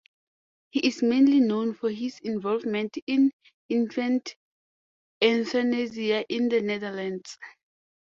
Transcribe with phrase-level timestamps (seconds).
[0.71, 3.29] He is mainly known for his involvement in
[3.69, 4.35] infant
[5.21, 7.37] euthanasia in the Netherlands.